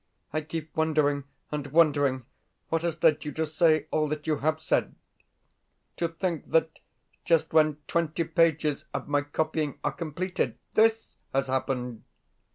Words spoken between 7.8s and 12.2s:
twenty pages of my copying are completed THIS has happened!...